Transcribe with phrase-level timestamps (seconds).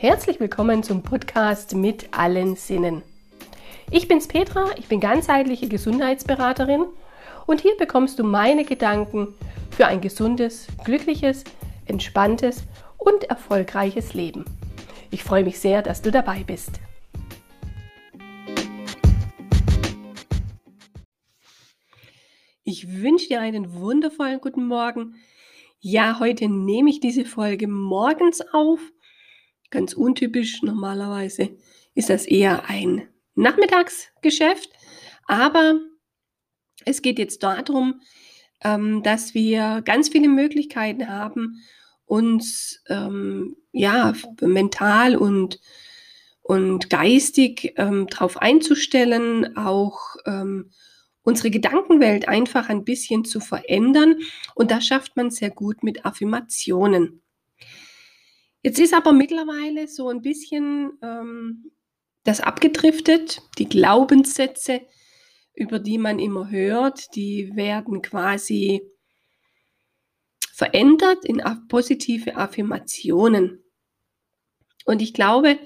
[0.00, 3.02] Herzlich willkommen zum Podcast mit allen Sinnen.
[3.90, 6.86] Ich bin's Petra, ich bin ganzheitliche Gesundheitsberaterin
[7.46, 9.34] und hier bekommst du meine Gedanken
[9.70, 11.44] für ein gesundes, glückliches,
[11.84, 12.62] entspanntes
[12.96, 14.46] und erfolgreiches Leben.
[15.10, 16.80] Ich freue mich sehr, dass du dabei bist.
[22.64, 25.16] Ich wünsche dir einen wundervollen guten Morgen.
[25.78, 28.80] Ja, heute nehme ich diese Folge morgens auf
[29.70, 31.56] Ganz untypisch normalerweise
[31.94, 34.70] ist das eher ein Nachmittagsgeschäft,
[35.26, 35.80] aber
[36.84, 38.00] es geht jetzt darum,
[38.62, 41.62] ähm, dass wir ganz viele Möglichkeiten haben,
[42.04, 45.60] uns ähm, ja mental und
[46.42, 50.72] und geistig ähm, darauf einzustellen, auch ähm,
[51.22, 54.16] unsere Gedankenwelt einfach ein bisschen zu verändern.
[54.56, 57.19] Und das schafft man sehr gut mit Affirmationen.
[58.62, 61.72] Jetzt ist aber mittlerweile so ein bisschen ähm,
[62.24, 63.42] das abgedriftet.
[63.58, 64.82] Die Glaubenssätze,
[65.54, 68.82] über die man immer hört, die werden quasi
[70.52, 73.64] verändert in positive Affirmationen.
[74.84, 75.58] Und ich glaube,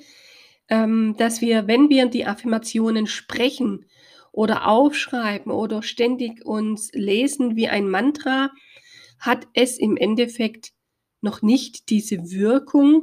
[0.69, 3.87] ähm, dass wir, wenn wir die Affirmationen sprechen
[4.31, 8.53] oder aufschreiben oder ständig uns lesen wie ein Mantra,
[9.19, 10.73] hat es im Endeffekt
[11.25, 13.03] noch nicht diese Wirkung,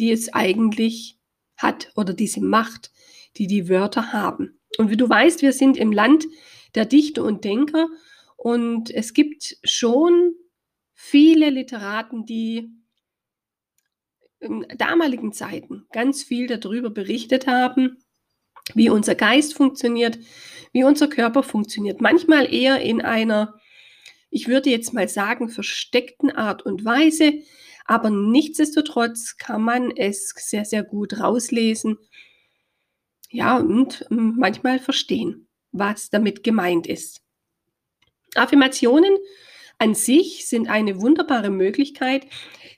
[0.00, 1.18] die es eigentlich
[1.56, 2.90] hat oder diese Macht,
[3.36, 4.58] die die Wörter haben.
[4.78, 6.26] Und wie du weißt, wir sind im Land
[6.74, 7.88] der Dichter und Denker
[8.36, 10.34] und es gibt schon
[10.92, 12.70] viele Literaten, die
[14.40, 17.98] in damaligen Zeiten ganz viel darüber berichtet haben,
[18.74, 20.18] wie unser Geist funktioniert,
[20.72, 22.00] wie unser Körper funktioniert.
[22.00, 23.58] Manchmal eher in einer
[24.36, 27.32] ich würde jetzt mal sagen, versteckten Art und Weise,
[27.86, 31.96] aber nichtsdestotrotz kann man es sehr, sehr gut rauslesen.
[33.30, 37.22] Ja, und hm, manchmal verstehen, was damit gemeint ist.
[38.34, 39.16] Affirmationen
[39.78, 42.26] an sich sind eine wunderbare Möglichkeit,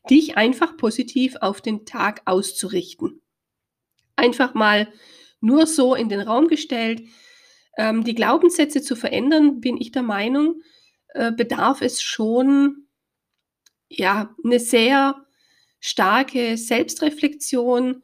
[0.08, 3.20] dich einfach positiv auf den Tag auszurichten.
[4.14, 4.92] Einfach mal
[5.40, 7.02] nur so in den Raum gestellt.
[7.76, 10.62] Ähm, die Glaubenssätze zu verändern, bin ich der Meinung,
[11.14, 12.86] äh, bedarf es schon
[13.88, 15.24] ja eine sehr
[15.80, 18.02] starke Selbstreflexion,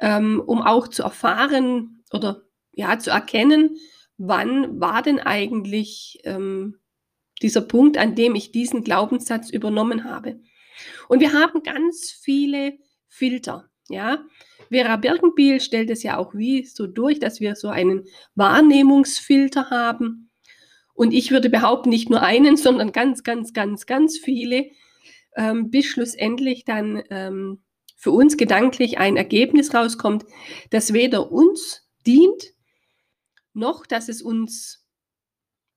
[0.00, 2.42] ähm, um auch zu erfahren oder
[2.72, 3.76] ja zu erkennen,
[4.18, 6.78] wann war denn eigentlich ähm,
[7.42, 10.40] dieser Punkt, an dem ich diesen Glaubenssatz übernommen habe.
[11.08, 12.78] Und wir haben ganz viele
[13.08, 13.68] Filter.
[13.88, 14.24] Ja,
[14.70, 20.30] Vera Birkenbiel stellt es ja auch wie so durch, dass wir so einen Wahrnehmungsfilter haben.
[20.94, 24.70] Und ich würde behaupten, nicht nur einen, sondern ganz, ganz, ganz, ganz viele,
[25.36, 27.62] ähm, bis schlussendlich dann ähm,
[27.96, 30.24] für uns gedanklich ein Ergebnis rauskommt,
[30.70, 32.52] das weder uns dient,
[33.54, 34.82] noch dass es uns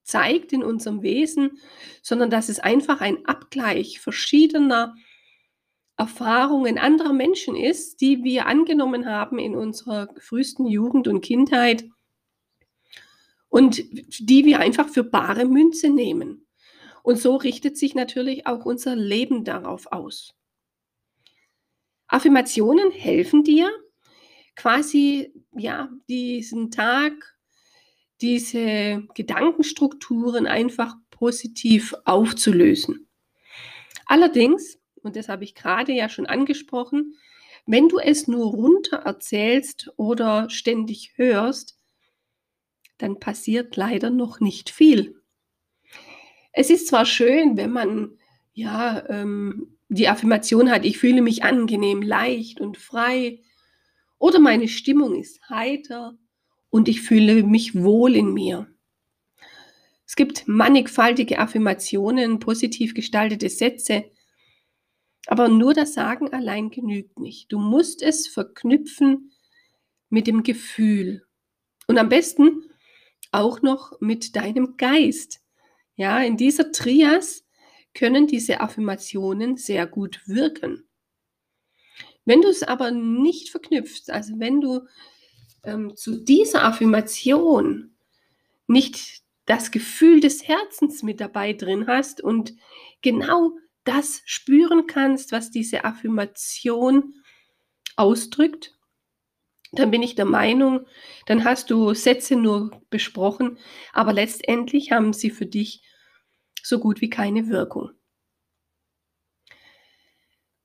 [0.04, 1.60] zeigt in unserem Wesen,
[2.02, 4.96] sondern dass es einfach ein Abgleich verschiedener
[5.98, 11.86] Erfahrungen anderer Menschen ist, die wir angenommen haben in unserer frühesten Jugend und Kindheit
[13.56, 13.78] und
[14.20, 16.46] die wir einfach für bare Münze nehmen.
[17.04, 20.36] Und so richtet sich natürlich auch unser Leben darauf aus.
[22.08, 23.72] Affirmationen helfen dir,
[24.58, 27.14] quasi ja diesen Tag,
[28.20, 33.08] diese Gedankenstrukturen einfach positiv aufzulösen.
[34.06, 37.16] Allerdings, und das habe ich gerade ja schon angesprochen,
[37.66, 41.75] wenn du es nur runter erzählst oder ständig hörst,
[42.98, 45.22] dann passiert leider noch nicht viel.
[46.52, 48.18] Es ist zwar schön, wenn man
[48.54, 53.42] ja ähm, die Affirmation hat, ich fühle mich angenehm, leicht und frei,
[54.18, 56.18] oder meine Stimmung ist heiter
[56.70, 58.68] und ich fühle mich wohl in mir.
[60.08, 64.06] Es gibt mannigfaltige Affirmationen, positiv gestaltete Sätze,
[65.28, 67.52] aber nur das Sagen allein genügt nicht.
[67.52, 69.32] Du musst es verknüpfen
[70.10, 71.26] mit dem Gefühl.
[71.88, 72.64] Und am besten
[73.36, 75.42] auch noch mit deinem Geist.
[75.96, 77.46] Ja, in dieser Trias
[77.94, 80.88] können diese Affirmationen sehr gut wirken.
[82.26, 84.82] Wenn du es aber nicht verknüpfst, also wenn du
[85.64, 87.96] ähm, zu dieser Affirmation
[88.68, 92.56] nicht das Gefühl des Herzens mit dabei drin hast und
[93.02, 93.52] genau
[93.84, 97.14] das spüren kannst, was diese Affirmation
[97.96, 98.75] ausdrückt,
[99.80, 100.86] dann bin ich der Meinung,
[101.26, 103.58] dann hast du Sätze nur besprochen,
[103.94, 105.84] aber letztendlich haben sie für dich
[106.64, 107.92] so gut wie keine Wirkung.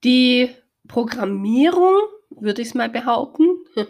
[0.03, 0.51] Die
[0.89, 1.97] Programmierung
[2.31, 3.47] würde ich es mal behaupten,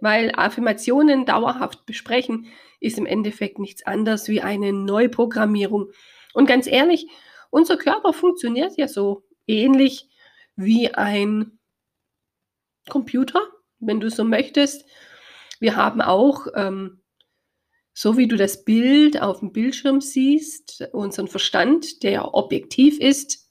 [0.00, 2.46] weil Affirmationen dauerhaft besprechen
[2.80, 5.90] ist im Endeffekt nichts anderes wie eine Neuprogrammierung.
[6.34, 7.08] Und ganz ehrlich,
[7.50, 10.10] unser Körper funktioniert ja so ähnlich
[10.56, 11.58] wie ein
[12.88, 13.40] Computer,
[13.86, 14.84] wenn du so möchtest.
[15.60, 17.00] Wir haben auch, ähm,
[17.94, 23.46] so wie du das Bild auf dem Bildschirm siehst, unseren Verstand, der objektiv ist,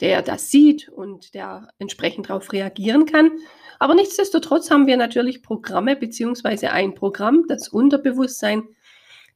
[0.00, 3.30] der das sieht und der entsprechend darauf reagieren kann.
[3.78, 8.64] Aber nichtsdestotrotz haben wir natürlich Programme beziehungsweise ein Programm, das Unterbewusstsein,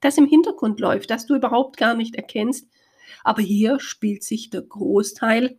[0.00, 2.68] das im Hintergrund läuft, das du überhaupt gar nicht erkennst.
[3.22, 5.58] Aber hier spielt sich der Großteil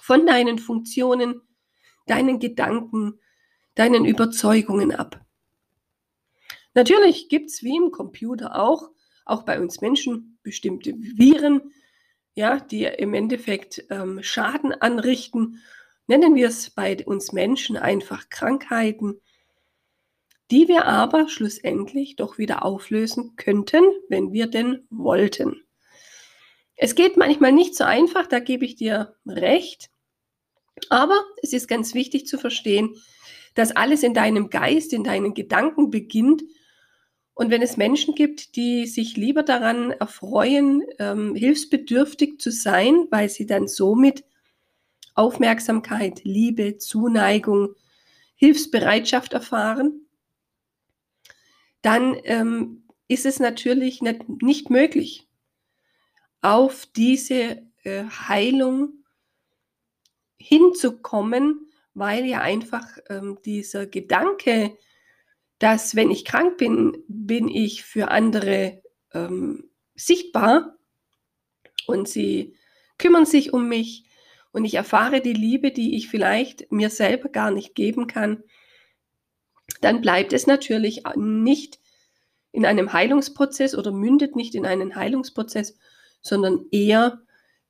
[0.00, 1.40] von deinen Funktionen,
[2.06, 3.18] deinen Gedanken,
[3.74, 5.20] deinen Überzeugungen ab.
[6.74, 8.90] Natürlich gibt es wie im Computer auch,
[9.24, 11.72] auch bei uns Menschen, bestimmte Viren,
[12.34, 15.62] ja, die im Endeffekt ähm, Schaden anrichten.
[16.06, 19.20] Nennen wir es bei uns Menschen einfach Krankheiten,
[20.50, 25.62] die wir aber schlussendlich doch wieder auflösen könnten, wenn wir denn wollten.
[26.76, 29.90] Es geht manchmal nicht so einfach, da gebe ich dir recht.
[30.90, 32.94] Aber es ist ganz wichtig zu verstehen,
[33.54, 36.42] dass alles in deinem Geist, in deinen Gedanken beginnt.
[37.34, 43.28] Und wenn es Menschen gibt, die sich lieber daran erfreuen, ähm, hilfsbedürftig zu sein, weil
[43.28, 44.24] sie dann somit
[45.14, 47.74] Aufmerksamkeit, Liebe, Zuneigung,
[48.34, 50.06] Hilfsbereitschaft erfahren,
[51.82, 55.28] dann ähm, ist es natürlich nicht, nicht möglich,
[56.40, 59.03] auf diese äh, Heilung
[60.44, 64.76] hinzukommen, weil ja einfach ähm, dieser Gedanke,
[65.58, 68.82] dass wenn ich krank bin, bin ich für andere
[69.14, 70.76] ähm, sichtbar
[71.86, 72.54] und sie
[72.98, 74.04] kümmern sich um mich
[74.52, 78.42] und ich erfahre die Liebe, die ich vielleicht mir selber gar nicht geben kann,
[79.80, 81.80] dann bleibt es natürlich nicht
[82.52, 85.78] in einem Heilungsprozess oder mündet nicht in einen Heilungsprozess,
[86.20, 87.22] sondern eher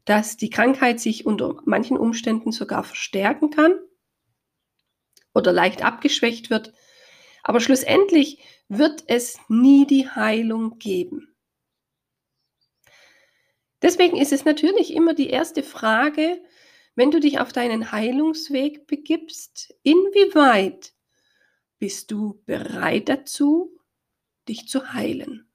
[0.05, 3.79] dass die Krankheit sich unter manchen Umständen sogar verstärken kann
[5.35, 6.73] oder leicht abgeschwächt wird.
[7.43, 11.35] Aber schlussendlich wird es nie die Heilung geben.
[13.83, 16.43] Deswegen ist es natürlich immer die erste Frage,
[16.95, 20.95] wenn du dich auf deinen Heilungsweg begibst, inwieweit
[21.79, 23.79] bist du bereit dazu,
[24.49, 25.51] dich zu heilen?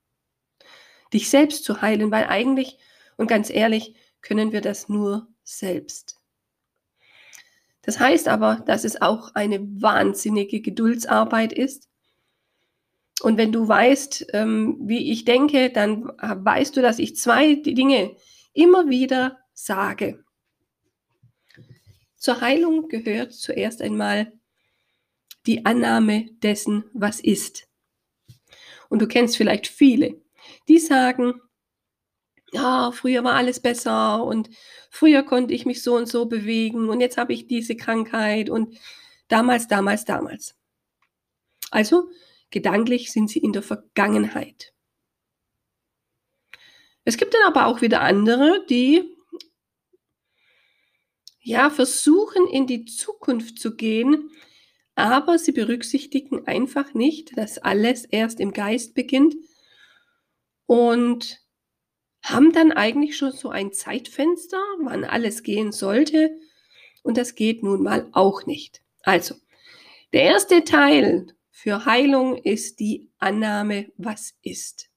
[1.13, 2.77] Dich selbst zu heilen, weil eigentlich,
[3.17, 6.19] und ganz ehrlich, können wir das nur selbst.
[7.81, 11.89] Das heißt aber, dass es auch eine wahnsinnige Geduldsarbeit ist.
[13.21, 18.15] Und wenn du weißt, ähm, wie ich denke, dann weißt du, dass ich zwei Dinge
[18.53, 20.23] immer wieder sage.
[22.15, 24.33] Zur Heilung gehört zuerst einmal
[25.45, 27.67] die Annahme dessen, was ist.
[28.89, 30.21] Und du kennst vielleicht viele,
[30.67, 31.41] die sagen,
[32.51, 34.49] ja, früher war alles besser und
[34.89, 38.77] früher konnte ich mich so und so bewegen und jetzt habe ich diese Krankheit und
[39.27, 40.55] damals, damals, damals.
[41.71, 42.09] Also
[42.49, 44.73] gedanklich sind sie in der Vergangenheit.
[47.05, 49.15] Es gibt dann aber auch wieder andere, die
[51.41, 54.29] ja versuchen in die Zukunft zu gehen,
[54.95, 59.35] aber sie berücksichtigen einfach nicht, dass alles erst im Geist beginnt
[60.65, 61.39] und
[62.23, 66.37] haben dann eigentlich schon so ein Zeitfenster, wann alles gehen sollte.
[67.01, 68.81] Und das geht nun mal auch nicht.
[69.03, 69.35] Also,
[70.13, 74.89] der erste Teil für Heilung ist die Annahme, was ist.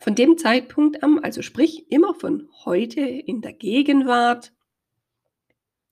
[0.00, 4.52] Von dem Zeitpunkt an, also sprich immer von heute in der Gegenwart,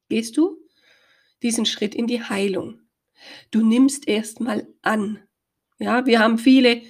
[0.08, 0.58] gehst du
[1.42, 2.80] diesen Schritt in die Heilung.
[3.50, 5.22] Du nimmst erstmal an.
[5.78, 6.82] Ja, wir haben viele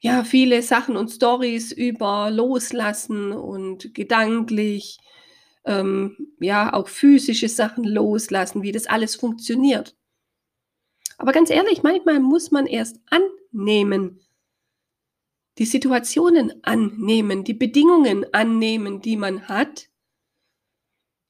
[0.00, 4.98] ja, viele Sachen und Stories über Loslassen und gedanklich,
[5.64, 9.96] ähm, ja, auch physische Sachen loslassen, wie das alles funktioniert.
[11.18, 14.20] Aber ganz ehrlich, manchmal muss man erst annehmen,
[15.58, 19.88] die Situationen annehmen, die Bedingungen annehmen, die man hat,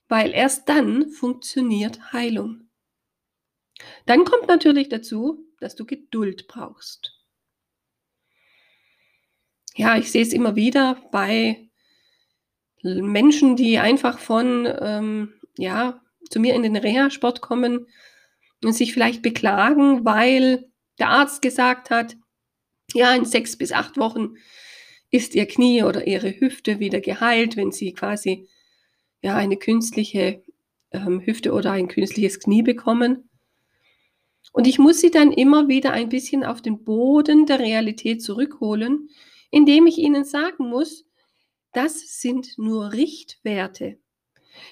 [0.08, 2.68] weil erst dann funktioniert Heilung.
[4.06, 7.15] Dann kommt natürlich dazu, dass du Geduld brauchst
[9.76, 11.68] ja, ich sehe es immer wieder bei
[12.82, 17.86] Menschen, die einfach von, ähm, ja, zu mir in den Reha-Sport kommen
[18.64, 20.68] und sich vielleicht beklagen, weil
[20.98, 22.16] der Arzt gesagt hat,
[22.94, 24.36] ja, in sechs bis acht Wochen
[25.10, 28.48] ist ihr Knie oder ihre Hüfte wieder geheilt, wenn sie quasi
[29.22, 30.42] ja eine künstliche
[30.92, 33.28] ähm, Hüfte oder ein künstliches Knie bekommen.
[34.52, 39.10] Und ich muss sie dann immer wieder ein bisschen auf den Boden der Realität zurückholen,
[39.50, 41.04] indem ich ihnen sagen muss,
[41.72, 43.98] das sind nur Richtwerte.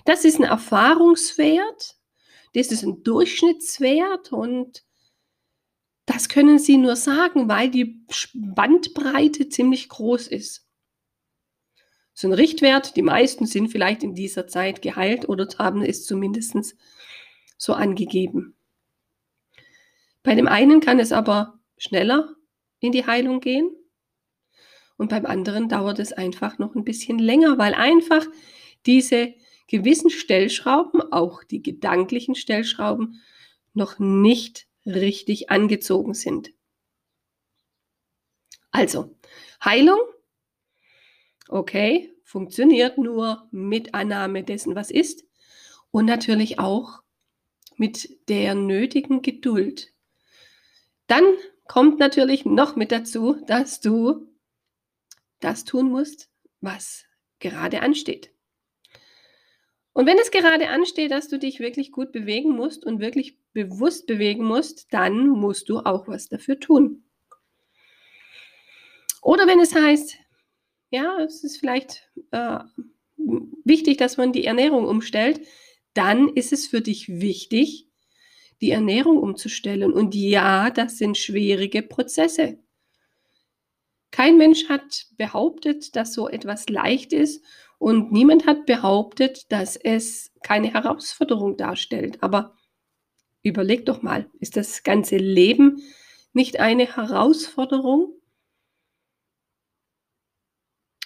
[0.04, 1.96] Das ist ein Erfahrungswert,
[2.54, 4.84] das ist ein Durchschnittswert und
[6.06, 10.66] das können Sie nur sagen, weil die Bandbreite ziemlich groß ist.
[12.12, 16.76] So ein Richtwert, die meisten sind vielleicht in dieser Zeit geheilt oder haben es zumindest
[17.58, 18.56] so angegeben.
[20.22, 22.34] Bei dem einen kann es aber schneller
[22.78, 23.70] in die Heilung gehen
[24.96, 28.24] und beim anderen dauert es einfach noch ein bisschen länger, weil einfach
[28.86, 29.34] diese
[29.66, 33.20] gewissen Stellschrauben, auch die gedanklichen Stellschrauben,
[33.72, 36.52] noch nicht richtig angezogen sind.
[38.70, 39.16] Also,
[39.64, 40.00] Heilung,
[41.48, 45.24] okay, funktioniert nur mit Annahme dessen, was ist
[45.90, 47.02] und natürlich auch
[47.76, 49.92] mit der nötigen Geduld.
[51.06, 51.24] Dann
[51.66, 54.26] kommt natürlich noch mit dazu, dass du
[55.40, 57.04] das tun musst, was
[57.38, 58.30] gerade ansteht.
[59.92, 64.06] Und wenn es gerade ansteht, dass du dich wirklich gut bewegen musst und wirklich bewusst
[64.06, 67.04] bewegen musst, dann musst du auch was dafür tun.
[69.22, 70.18] Oder wenn es heißt,
[70.90, 72.58] ja, es ist vielleicht äh,
[73.64, 75.40] wichtig, dass man die Ernährung umstellt,
[75.94, 77.88] dann ist es für dich wichtig,
[78.60, 79.92] die Ernährung umzustellen.
[79.92, 82.58] Und ja, das sind schwierige Prozesse.
[84.14, 87.44] Kein Mensch hat behauptet, dass so etwas leicht ist
[87.78, 92.22] und niemand hat behauptet, dass es keine Herausforderung darstellt.
[92.22, 92.54] Aber
[93.42, 95.82] überleg doch mal, ist das ganze Leben
[96.32, 98.12] nicht eine Herausforderung?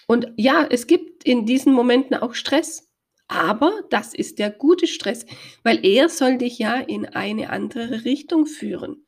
[0.05, 2.91] Und ja, es gibt in diesen Momenten auch Stress,
[3.27, 5.25] aber das ist der gute Stress,
[5.63, 9.07] weil er soll dich ja in eine andere Richtung führen.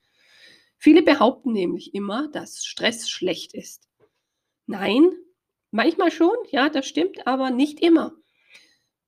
[0.79, 3.90] Viele behaupten nämlich immer, dass Stress schlecht ist.
[4.71, 5.11] Nein,
[5.71, 8.15] manchmal schon, ja, das stimmt, aber nicht immer.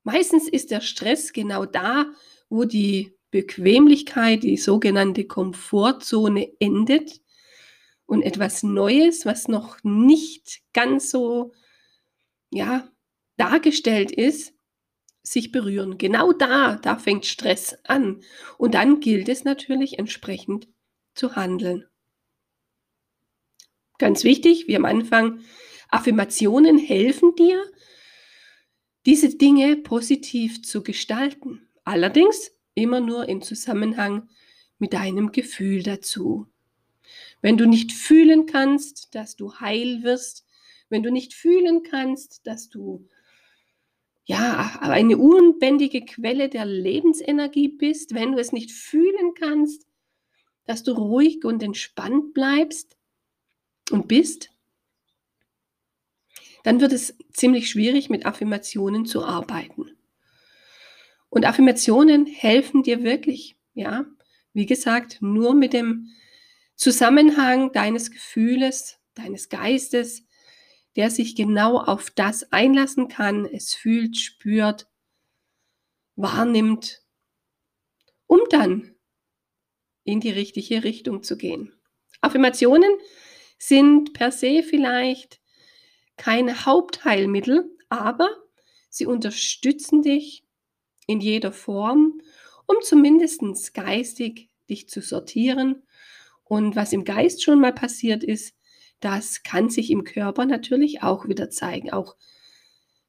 [0.03, 2.12] Meistens ist der Stress genau da,
[2.50, 7.22] wo die Bequemlichkeit, die sogenannte Komfortzone endet
[8.05, 11.53] und etwas Neues, was noch nicht ganz so
[12.51, 12.91] ja,
[13.38, 14.53] dargestellt ist,
[15.22, 15.98] sich berühren.
[15.98, 18.20] Genau da, da fängt Stress an.
[18.58, 20.67] Und dann gilt es natürlich entsprechend
[21.15, 21.86] zu handeln.
[24.03, 25.39] Ganz wichtig, wie am Anfang,
[25.88, 27.63] Affirmationen helfen dir,
[29.05, 31.69] diese Dinge positiv zu gestalten.
[31.86, 34.27] Allerdings immer nur im Zusammenhang
[34.77, 36.48] mit deinem Gefühl dazu.
[37.41, 40.45] Wenn du nicht fühlen kannst, dass du heil wirst,
[40.89, 43.07] wenn du nicht fühlen kannst, dass du
[44.25, 49.88] ja, eine unbändige Quelle der Lebensenergie bist, wenn du es nicht fühlen kannst,
[50.65, 52.98] dass du ruhig und entspannt bleibst,
[53.91, 54.49] und bist,
[56.63, 59.97] dann wird es ziemlich schwierig, mit Affirmationen zu arbeiten.
[61.29, 64.05] Und Affirmationen helfen dir wirklich, ja,
[64.53, 66.09] wie gesagt, nur mit dem
[66.75, 70.23] Zusammenhang deines Gefühles, deines Geistes,
[70.95, 74.87] der sich genau auf das einlassen kann, es fühlt, spürt,
[76.15, 77.01] wahrnimmt,
[78.27, 78.95] um dann
[80.03, 81.73] in die richtige Richtung zu gehen.
[82.21, 82.91] Affirmationen
[83.67, 85.39] sind per se vielleicht
[86.17, 88.29] kein Hauptheilmittel, aber
[88.89, 90.43] sie unterstützen dich
[91.08, 92.22] in jeder Form,
[92.67, 95.84] um zumindest geistig dich zu sortieren.
[96.43, 98.55] Und was im Geist schon mal passiert ist,
[99.00, 101.91] das kann sich im Körper natürlich auch wieder zeigen.
[101.91, 102.15] Auch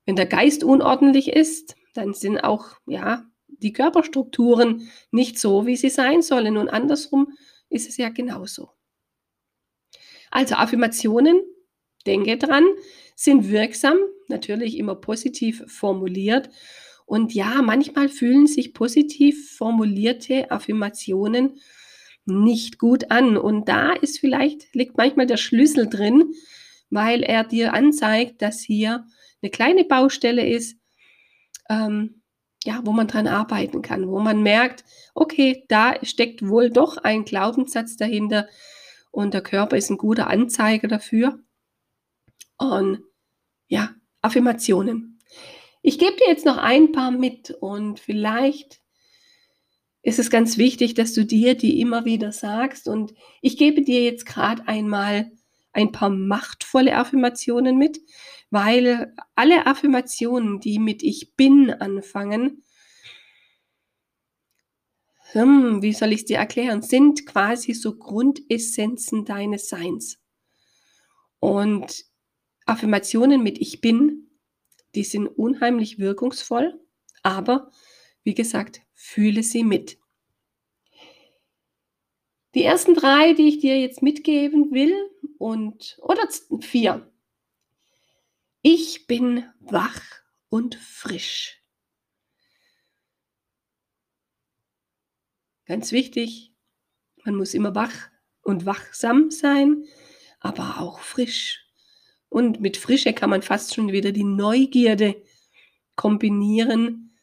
[0.06, 5.90] wenn der Geist unordentlich ist, dann sind auch ja die Körperstrukturen nicht so, wie sie
[5.90, 6.56] sein sollen.
[6.56, 7.36] Und andersrum
[7.68, 8.70] ist es ja genauso.
[10.34, 11.40] Also Affirmationen,
[12.06, 12.64] denke dran,
[13.14, 16.50] sind wirksam, natürlich immer positiv formuliert.
[17.06, 21.60] Und ja, manchmal fühlen sich positiv formulierte Affirmationen
[22.26, 23.36] nicht gut an.
[23.36, 26.32] Und da ist vielleicht, liegt manchmal der Schlüssel drin,
[26.90, 29.06] weil er dir anzeigt, dass hier
[29.40, 30.76] eine kleine Baustelle ist,
[31.70, 32.22] ähm,
[32.64, 37.24] ja, wo man dran arbeiten kann, wo man merkt, okay, da steckt wohl doch ein
[37.24, 38.48] Glaubenssatz dahinter,
[39.14, 41.38] und der Körper ist ein guter Anzeiger dafür.
[42.58, 43.04] Und
[43.68, 45.20] ja, Affirmationen.
[45.82, 48.80] Ich gebe dir jetzt noch ein paar mit und vielleicht
[50.02, 52.88] ist es ganz wichtig, dass du dir die immer wieder sagst.
[52.88, 55.30] Und ich gebe dir jetzt gerade einmal
[55.72, 58.00] ein paar machtvolle Affirmationen mit,
[58.50, 62.63] weil alle Affirmationen, die mit Ich bin anfangen,
[65.34, 70.18] hm, wie soll ich es dir erklären, sind quasi so Grundessenzen deines Seins.
[71.40, 72.04] Und
[72.66, 74.30] Affirmationen mit Ich bin,
[74.94, 76.80] die sind unheimlich wirkungsvoll,
[77.22, 77.70] aber
[78.22, 79.98] wie gesagt, fühle sie mit.
[82.54, 84.94] Die ersten drei, die ich dir jetzt mitgeben will,
[85.38, 86.28] und oder
[86.60, 87.10] vier.
[88.62, 90.00] Ich bin wach
[90.48, 91.63] und frisch.
[95.66, 96.52] Ganz wichtig,
[97.24, 98.10] man muss immer wach
[98.42, 99.84] und wachsam sein,
[100.40, 101.64] aber auch frisch.
[102.28, 105.22] Und mit Frische kann man fast schon wieder die Neugierde
[105.96, 107.16] kombinieren,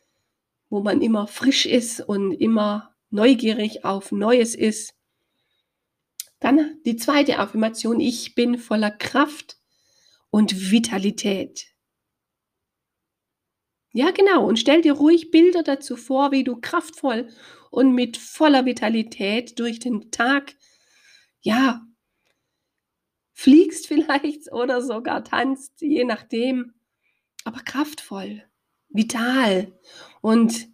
[0.70, 4.96] wo man immer frisch ist und immer neugierig auf Neues ist.
[6.40, 9.58] Dann die zweite Affirmation, ich bin voller Kraft
[10.32, 11.71] und Vitalität.
[13.94, 14.48] Ja, genau.
[14.48, 17.30] Und stell dir ruhig Bilder dazu vor, wie du kraftvoll
[17.72, 20.56] und mit voller Vitalität durch den Tag,
[21.42, 21.82] ja,
[23.34, 26.74] fliegst vielleicht oder sogar tanzt, je nachdem.
[27.44, 28.44] Aber kraftvoll,
[28.90, 29.74] vital.
[30.22, 30.70] Und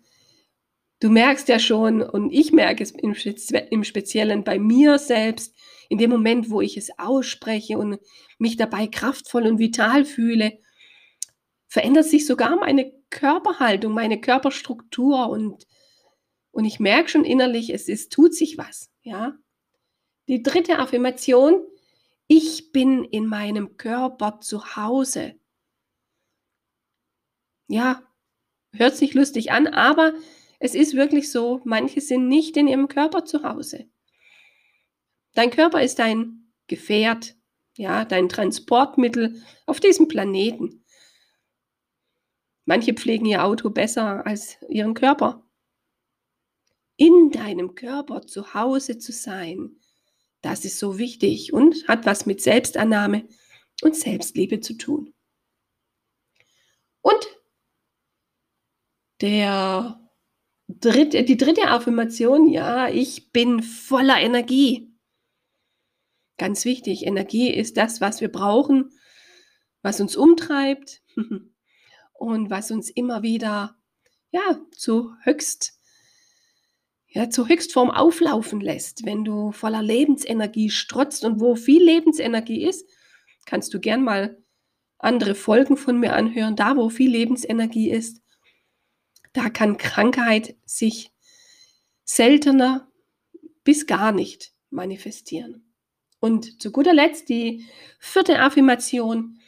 [1.00, 3.16] du merkst ja schon, und ich merke es im,
[3.72, 5.56] im Speziellen bei mir selbst,
[5.90, 8.00] in dem Moment, wo ich es ausspreche und
[8.38, 10.60] mich dabei kraftvoll und vital fühle,
[11.68, 15.66] verändert sich sogar meine Körperhaltung, meine Körperstruktur und,
[16.52, 18.92] und ich merke schon innerlich, es ist, tut sich was.
[19.02, 19.38] Ja?
[20.28, 21.62] Die dritte Affirmation,
[22.28, 25.36] ich bin in meinem Körper zu Hause.
[27.68, 28.04] Ja,
[28.74, 30.14] hört sich lustig an, aber
[30.60, 33.90] es ist wirklich so, manche sind nicht in ihrem Körper zu Hause.
[35.34, 37.36] Dein Körper ist dein Gefährt,
[37.78, 40.84] ja, dein Transportmittel auf diesem Planeten.
[42.68, 45.42] Manche pflegen ihr Auto besser als ihren Körper.
[46.98, 49.80] In deinem Körper zu Hause zu sein,
[50.42, 53.26] das ist so wichtig und hat was mit Selbstannahme
[53.84, 55.14] und Selbstliebe zu tun.
[57.00, 57.26] Und
[59.22, 60.06] der
[60.68, 64.94] dritte, die dritte Affirmation, ja, ich bin voller Energie.
[66.38, 68.92] Ganz wichtig, Energie ist das, was wir brauchen,
[69.84, 71.02] was uns umtreibt
[72.18, 73.76] und was uns immer wieder
[74.32, 75.78] ja, zu höchst
[77.10, 82.88] ja, zur Höchstform auflaufen lässt, wenn du voller Lebensenergie strotzt und wo viel Lebensenergie ist,
[83.48, 84.38] kannst du gern mal
[85.00, 86.56] andere Folgen von mir anhören.
[86.56, 88.22] Da, wo viel Lebensenergie ist,
[89.34, 91.12] da kann Krankheit sich
[92.04, 92.92] seltener
[93.64, 95.74] bis gar nicht manifestieren.
[96.20, 97.66] Und zu guter Letzt die
[98.00, 99.40] vierte Affirmation.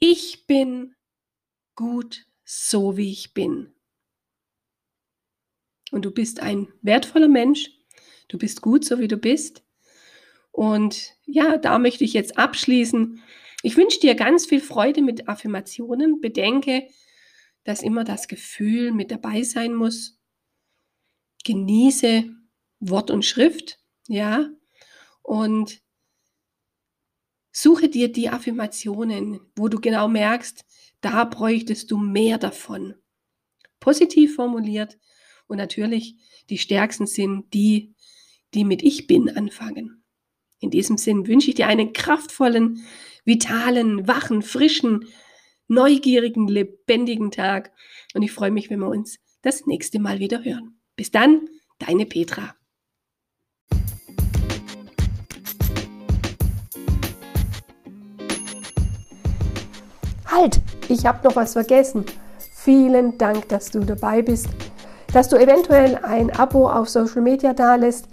[0.00, 0.95] Ich bin
[1.76, 3.72] gut so, wie ich bin.
[5.92, 7.70] Und du bist ein wertvoller Mensch.
[8.28, 9.64] Du bist gut so, wie du bist.
[10.50, 13.22] Und ja, da möchte ich jetzt abschließen.
[13.62, 16.20] Ich wünsche dir ganz viel Freude mit Affirmationen.
[16.20, 16.88] Bedenke,
[17.64, 20.18] dass immer das Gefühl mit dabei sein muss.
[21.44, 22.24] Genieße
[22.80, 24.50] Wort und Schrift, ja,
[25.22, 25.80] und
[27.52, 30.65] suche dir die Affirmationen, wo du genau merkst,
[31.06, 32.94] da bräuchtest du mehr davon.
[33.78, 34.98] Positiv formuliert
[35.46, 36.16] und natürlich
[36.50, 37.94] die stärksten sind die,
[38.54, 40.02] die mit Ich bin anfangen.
[40.58, 42.84] In diesem Sinn wünsche ich dir einen kraftvollen,
[43.24, 45.06] vitalen, wachen, frischen,
[45.68, 47.72] neugierigen, lebendigen Tag
[48.14, 50.80] und ich freue mich, wenn wir uns das nächste Mal wieder hören.
[50.96, 52.56] Bis dann, deine Petra.
[60.26, 62.04] Halt, ich habe noch was vergessen.
[62.54, 64.48] Vielen Dank, dass du dabei bist,
[65.12, 68.08] dass du eventuell ein Abo auf Social Media dalässt,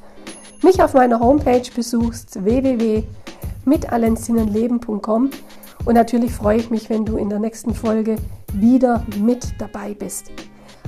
[0.61, 5.31] mich auf meiner Homepage besuchst www.mitallensinnenleben.com
[5.85, 8.15] und natürlich freue ich mich, wenn du in der nächsten Folge
[8.53, 10.31] wieder mit dabei bist.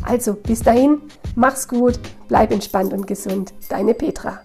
[0.04, 1.02] Also bis dahin,
[1.36, 3.54] mach's gut, bleib entspannt und gesund.
[3.70, 4.40] Deine Petra.